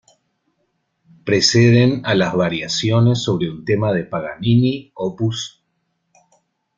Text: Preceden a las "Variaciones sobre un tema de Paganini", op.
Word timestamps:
Preceden 1.25 2.01
a 2.05 2.15
las 2.15 2.33
"Variaciones 2.33 3.21
sobre 3.21 3.51
un 3.51 3.63
tema 3.63 3.93
de 3.93 4.03
Paganini", 4.03 4.91
op. 4.95 5.21